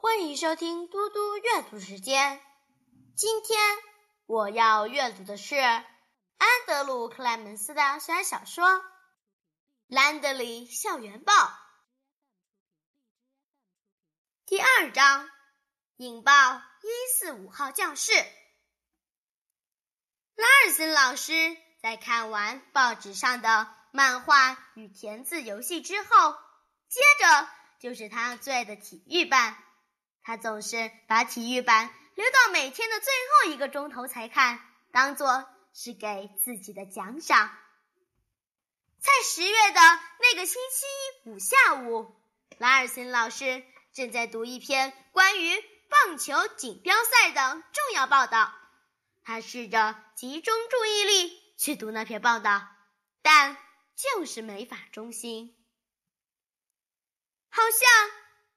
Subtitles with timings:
[0.00, 2.40] 欢迎收听嘟嘟阅读时间。
[3.16, 3.58] 今天
[4.26, 5.84] 我要阅读的是安
[6.68, 8.68] 德鲁·克莱门斯的小小说
[9.88, 11.32] 《兰德里校园报》
[14.46, 15.28] 第二章：
[15.96, 18.12] 引爆一四五号教室。
[20.36, 26.36] 拉尔森老师在看完报纸上的漫画与填字游戏之后，
[26.88, 27.48] 接着
[27.80, 29.60] 就是他最爱的体育班。
[30.28, 33.10] 他总是把体育班留到每天的最
[33.46, 34.60] 后一个钟头才看，
[34.92, 37.50] 当做是给自己的奖赏。
[38.98, 39.80] 在十月的
[40.20, 42.14] 那个星期五下午，
[42.58, 43.64] 拉尔森老师
[43.94, 48.52] 正在读一篇关于棒球锦标赛的重要报道。
[49.24, 52.68] 他试着集中注意力去读那篇报道，
[53.22, 53.56] 但
[53.96, 55.56] 就是没法专心，
[57.48, 58.10] 好像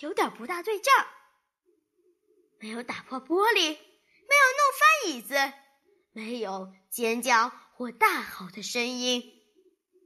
[0.00, 1.06] 有点不大对劲儿。
[2.64, 5.52] 没有打破玻璃，没有弄翻椅子，
[6.12, 9.22] 没有尖叫或大吼的声音，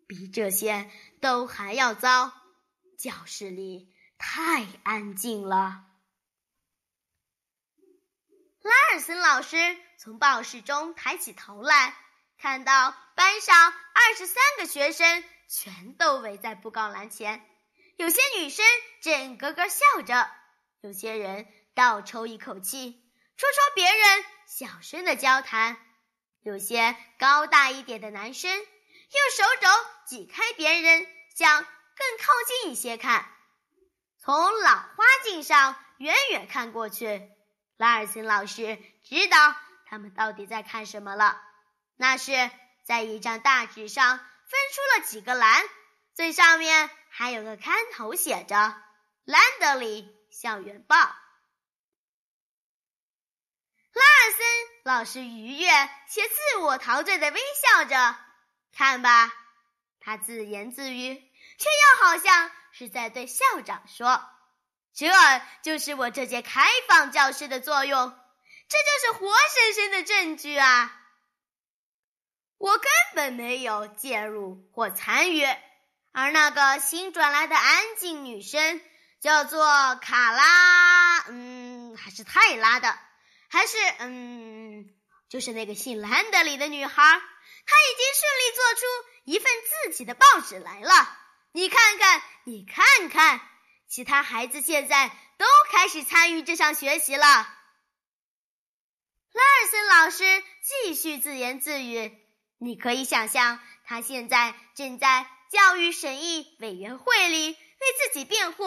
[0.09, 2.33] 比这些都还要糟。
[2.99, 5.85] 教室里太安静了。
[8.63, 9.57] 拉尔森老师
[9.97, 11.95] 从报室中抬起头来，
[12.39, 17.49] 看到班上二十三个学生全都围在布告栏前，
[17.95, 18.67] 有些女生
[19.01, 20.29] 正咯咯笑着，
[20.81, 21.47] 有些人。
[21.79, 23.01] 倒抽一口气，
[23.37, 25.77] 戳戳别人，小声的交谈。
[26.41, 29.69] 有些高大一点的男生用手肘
[30.05, 31.07] 挤开别人，
[31.37, 33.31] 想更靠近一些看。
[34.19, 37.31] 从老花镜上远远看过去，
[37.77, 39.55] 拉尔森老师知道
[39.87, 41.41] 他们到底在看什么了。
[41.95, 42.51] 那是
[42.83, 44.27] 在一张大纸上分
[44.75, 45.63] 出了几个栏，
[46.13, 48.57] 最上面还有个看头，写着
[49.25, 50.97] 《兰德里校园报》。
[53.99, 54.47] 拉尔森
[54.85, 55.69] 老师愉悦
[56.09, 58.17] 且自我陶醉的微笑着，
[58.73, 59.33] 看吧，
[60.01, 61.69] 他自言自语，却
[62.01, 64.23] 又好像是在对校长说
[64.95, 65.11] ：“这
[65.63, 68.17] 就是我这节开放教室的作用，
[68.69, 70.95] 这就是活生生的证据啊！
[72.57, 75.45] 我根本没有介入或参与，
[76.13, 78.81] 而那个新转来的安静女生
[79.21, 82.97] 叫做卡拉，嗯，还是泰拉的。”
[83.49, 84.89] 还是嗯，
[85.29, 88.87] 就是那个姓兰德里的女孩，她已经顺利做出
[89.25, 89.53] 一份
[89.87, 91.19] 自己的报纸来了。
[91.53, 93.41] 你看看，你看看，
[93.89, 97.25] 其他孩子现在都开始参与这项学习了。
[99.33, 100.45] 拉尔森老师
[100.85, 102.17] 继续自言自语
[102.61, 108.65] ：“你可以想象，他现在正在教育审议委员会里为自己辩护。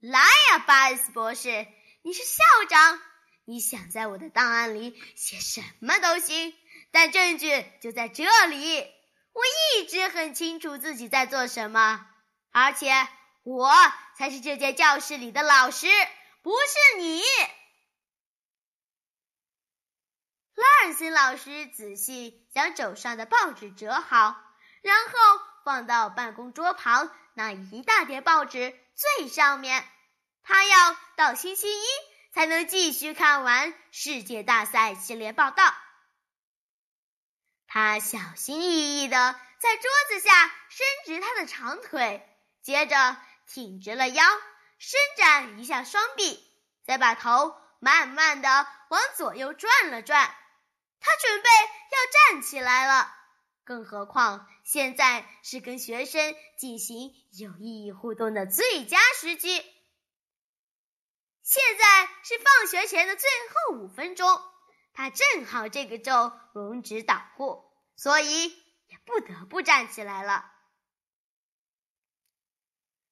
[0.00, 1.66] 来呀，巴尔斯博士，
[2.02, 3.00] 你是校长。”
[3.46, 6.54] 你想在我的档案里写什么都行，
[6.90, 8.80] 但证据就在这里。
[9.32, 9.42] 我
[9.76, 12.06] 一直很清楚自己在做什么，
[12.52, 12.92] 而且
[13.42, 13.70] 我
[14.16, 15.88] 才是这间教室里的老师，
[16.42, 17.20] 不是你。
[20.54, 24.40] 拉尔森老师仔细将手上的报纸折好，
[24.82, 25.12] 然后
[25.64, 29.84] 放到办公桌旁那一大叠报纸最上面。
[30.44, 31.84] 他要到星期一。
[32.34, 35.72] 才能继续看完世界大赛系列报道。
[37.68, 42.28] 他小心翼翼地在桌子下伸直他的长腿，
[42.60, 44.24] 接着挺直了腰，
[44.78, 46.44] 伸展一下双臂，
[46.84, 50.34] 再把头慢慢地往左右转了转。
[50.98, 53.14] 他准备要站起来了，
[53.62, 59.64] 更何况现在是跟学生进行有意义互动的最佳时机。
[61.46, 61.93] 现在
[62.24, 64.40] 是放学前的最后五分钟，
[64.94, 70.50] 他正好这个咒容止导护，所以也不得不站起来了。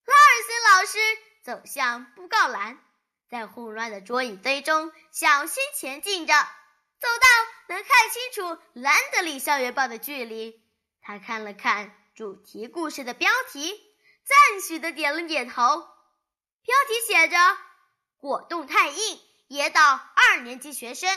[0.04, 0.98] 拉尔森老师
[1.42, 2.82] 走向布告栏，
[3.28, 10.64] 在混乱的桌椅堆中小心前进着，走到能看清楚《兰德里校园报》的距离。
[11.02, 13.78] 他看了看主题故事的标题，
[14.24, 15.62] 赞许的点了点头。
[16.62, 17.36] 标题写着。
[18.22, 21.12] 果冻太硬，噎到二年级学生。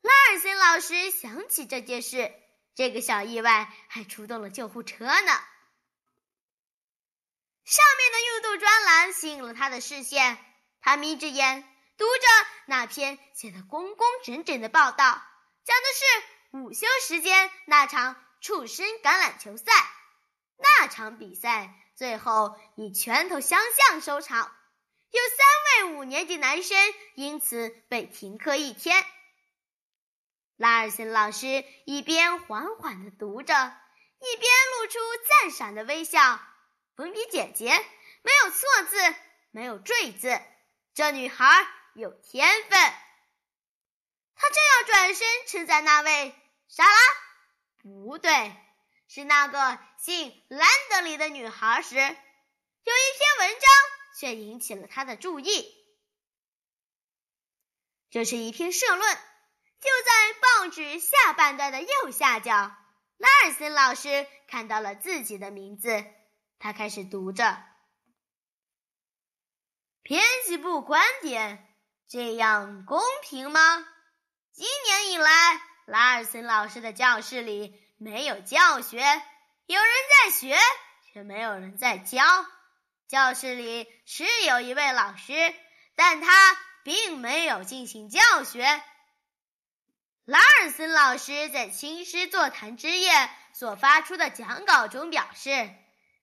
[0.00, 2.32] 拉尔森老师想起这件事，
[2.74, 5.12] 这个小意外还出动了救护车呢。
[7.66, 10.42] 上面的运动专栏吸引了他的视线，
[10.80, 11.62] 他眯着眼
[11.98, 15.22] 读着那篇写的工工整整的报道，
[15.62, 19.64] 讲的是午休时间那场畜生橄榄球赛。
[20.56, 24.54] 那场比赛最后以拳头相向收场。
[25.10, 26.76] 有三位五年级男生
[27.14, 29.04] 因此被停课一天。
[30.56, 36.40] 拉尔森老师一边缓缓地读着，一边露出赞赏的微笑。
[36.96, 37.70] 粉笔姐姐
[38.22, 39.14] 没有错字，
[39.50, 40.40] 没有赘字，
[40.94, 42.80] 这女孩有天分。
[44.34, 46.34] 他正要转身称赞那位
[46.68, 46.98] 莎拉，
[47.82, 48.52] 不对，
[49.08, 53.70] 是那个姓兰德里的女孩时，有一篇文章
[54.18, 55.72] 却引起了他的注意。
[58.10, 59.18] 这是一篇社论。
[59.80, 66.04] 就在报纸下半段的右下角，拉尔森老师看到了自己的名字。
[66.58, 67.62] 他开始读着
[70.02, 71.64] ：“编辑部观点，
[72.08, 73.86] 这样公平吗？
[74.52, 75.30] 今年以来，
[75.86, 78.98] 拉尔森老师的教室里没有教学，
[79.66, 79.92] 有人
[80.24, 80.56] 在学，
[81.12, 82.24] 却没有人在教。
[83.08, 85.32] 教室里是有一位老师，
[85.96, 86.30] 但他
[86.84, 88.62] 并没有进行教学。”
[90.26, 93.10] 拉尔森老师在青师座谈之夜
[93.54, 95.70] 所发出的讲稿中表示，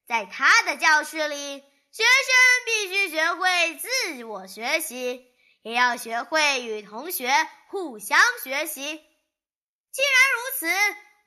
[0.06, 1.60] 在他的教室里，
[1.92, 5.26] 学生必须学会自我学习，
[5.64, 7.34] 也要学会与同学
[7.70, 8.84] 互相学习。
[8.84, 10.68] 既然如此，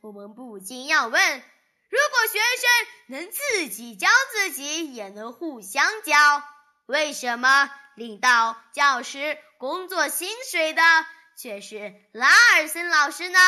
[0.02, 1.42] 我们不禁要问：
[1.88, 6.44] 如果学生能自己教自己，也能互相教，
[6.86, 10.82] 为什么领到教师工作薪水的？
[11.36, 13.38] 却是拉尔森老师呢。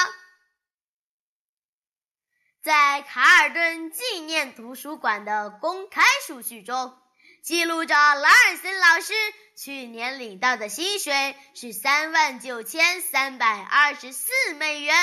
[2.63, 6.97] 在卡尔顿纪念图书馆的公开数据中，
[7.43, 9.13] 记录着拉尔森老师
[9.57, 14.95] 去年领到的薪水是三万九千三百二十四美元。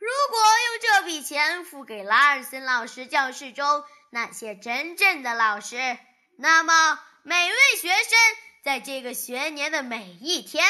[0.00, 5.96] 如果用这笔钱付给拉尔森老师教室中那些真正的老师，
[6.36, 8.18] 那么每位学生
[8.64, 10.64] 在这个学年的每一天。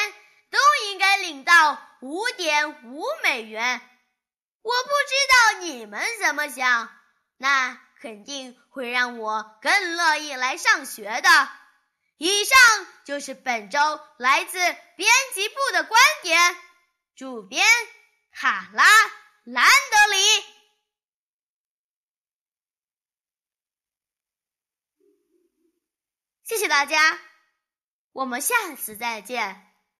[0.51, 3.79] 都应该领到五点五美元。
[4.61, 5.15] 我不知
[5.55, 6.89] 道你们怎么想，
[7.37, 11.49] 那肯定会让我更乐意来上学的。
[12.17, 12.59] 以上
[13.05, 13.79] 就是本周
[14.17, 16.37] 来自编辑部的观点。
[17.15, 17.65] 主编
[18.33, 18.83] 卡拉
[19.43, 20.17] 兰德里，
[26.43, 27.19] 谢谢大家，
[28.11, 29.70] 我们下次再见。